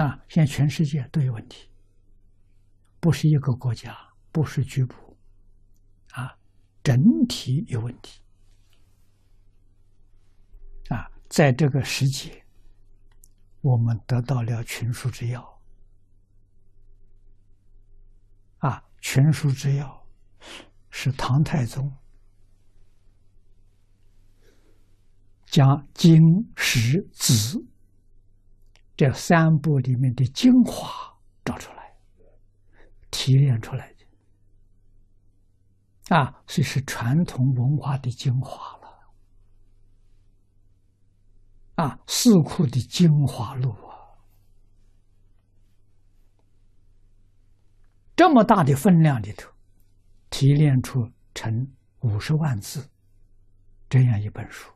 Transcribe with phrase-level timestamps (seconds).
[0.00, 1.68] 啊，现在全世界都有问题，
[3.00, 3.94] 不是一个国家，
[4.32, 5.14] 不是局部，
[6.12, 6.38] 啊，
[6.82, 8.22] 整体有问题。
[10.88, 12.46] 啊，在这个时节，
[13.60, 15.60] 我们得到了群书之要。
[18.60, 20.06] 啊，群书之要
[20.88, 21.94] 是唐太宗
[25.44, 27.66] 将经、史、子。
[29.00, 31.96] 这三部里面的精华找出来，
[33.10, 34.04] 提炼出来的
[36.14, 38.88] 啊，所以是传统文化的精华了
[41.76, 43.96] 啊，四库的精华录啊，
[48.14, 49.50] 这么大的分量里头，
[50.28, 51.66] 提炼出成
[52.00, 52.86] 五十万字
[53.88, 54.70] 这样一本书。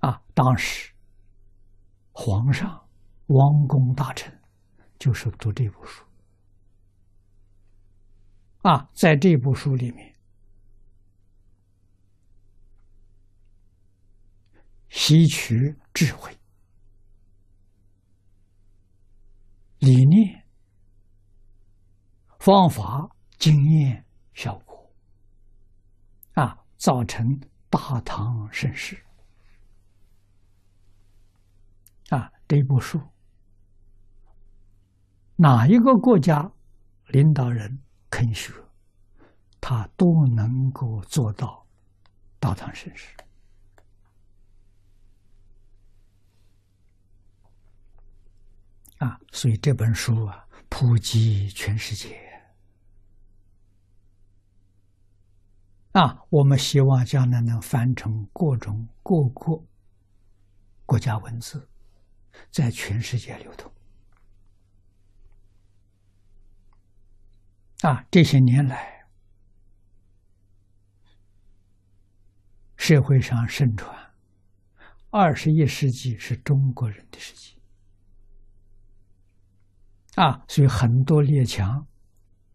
[0.00, 0.92] 啊，当时
[2.12, 2.88] 皇上、
[3.26, 4.30] 王公大臣
[4.98, 6.04] 就是读这部书。
[8.62, 10.14] 啊，在这部书里面，
[14.90, 16.36] 吸取智慧、
[19.78, 20.44] 理念、
[22.38, 24.04] 方法、经验、
[24.34, 24.92] 效果，
[26.34, 27.24] 啊，造成
[27.70, 29.02] 大唐盛世。
[32.10, 33.00] 啊，这部书，
[35.36, 36.52] 哪一个国家
[37.06, 37.80] 领导人
[38.10, 38.52] 肯学，
[39.60, 41.64] 他都能够做到
[42.38, 43.16] 大唐盛世。
[48.98, 52.18] 啊，所以这本书啊，普及全世界。
[55.92, 59.64] 啊，我们希望将来能翻成各种各国
[60.84, 61.69] 国家文字。
[62.50, 63.72] 在全世界流通
[67.82, 68.04] 啊！
[68.10, 69.06] 这些年来，
[72.76, 74.14] 社会上盛传，
[75.10, 77.58] 二十一世纪是中国人的世纪
[80.16, 80.44] 啊！
[80.48, 81.86] 所以很多列强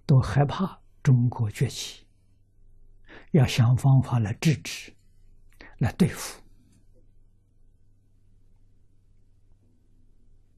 [0.06, 2.06] 都害怕中国崛起，
[3.32, 4.94] 要想方法来制止、
[5.80, 6.45] 来对付。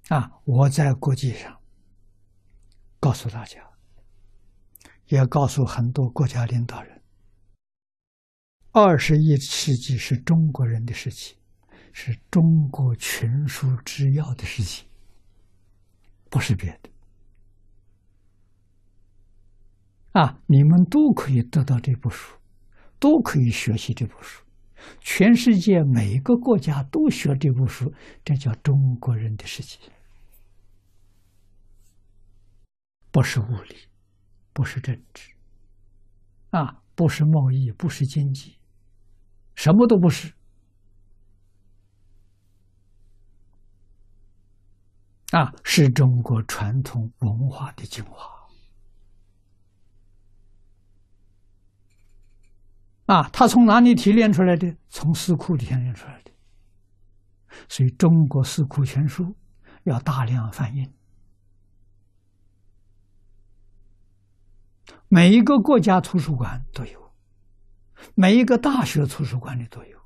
[0.10, 0.32] 啊！
[0.46, 1.60] 我在国际上
[3.00, 3.62] 告诉大家，
[5.08, 7.02] 也告诉很多国家领导人：
[8.72, 11.38] 二十一世纪是中国人的事情，
[11.92, 14.88] 是中国群书之要的事情，
[16.30, 16.90] 不是别的。
[20.14, 20.40] 啊！
[20.48, 22.38] 你们都可以得到这部书，
[22.98, 24.42] 都可以学习这部书，
[25.02, 27.94] 全世界每一个国家都学这部书，
[28.24, 29.82] 这叫中国人的事情。
[33.18, 33.76] 不是物理，
[34.54, 35.32] 不是政治，
[36.52, 38.60] 啊，不是贸易，不是经济，
[39.56, 40.32] 什么都不是，
[45.32, 48.30] 啊，是中国传统文化的精华，
[53.08, 54.78] 啊，它从哪里提炼出来的？
[54.90, 56.32] 从四库里提炼出来的，
[57.68, 59.36] 所以中国四库全书
[59.86, 60.88] 要大量翻印。
[65.10, 67.12] 每一个国家图书馆都有，
[68.14, 70.00] 每一个大学图书馆里都有，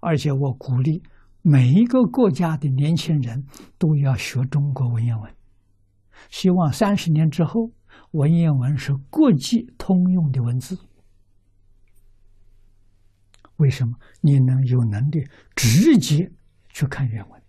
[0.00, 1.02] 而且我鼓励
[1.42, 3.44] 每一个国家的年轻人
[3.76, 5.34] 都要学中国文言文，
[6.30, 7.72] 希望三十年之后
[8.12, 10.78] 文言文是国际通用的文字。
[13.56, 13.96] 为什么？
[14.20, 16.30] 你能有能力直接
[16.68, 17.42] 去看原文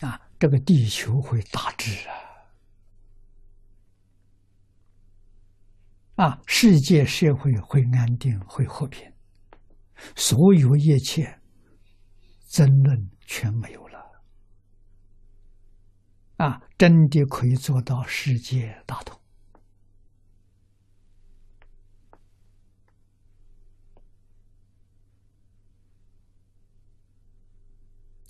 [0.00, 0.20] 啊？
[0.42, 2.08] 这个地球会大治
[6.16, 6.26] 啊！
[6.26, 9.08] 啊，世界社会会安定，会和平，
[10.16, 11.40] 所有一切
[12.48, 14.00] 争论全没有了。
[16.38, 19.16] 啊，真的可以做到世界大同。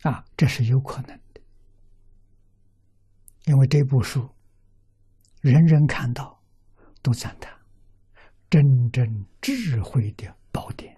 [0.03, 1.19] 啊，这是有可能。
[3.47, 4.29] 因为这部书，
[5.41, 6.41] 人人看到
[7.03, 7.53] 都赞叹，
[8.49, 10.97] 真正智慧的宝典。